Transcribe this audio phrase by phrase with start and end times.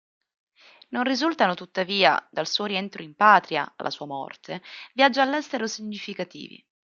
[0.95, 4.63] Non risultano tuttavia, dal suo rientro in patria alla sua morte,
[4.95, 6.59] viaggi all'estero significativi.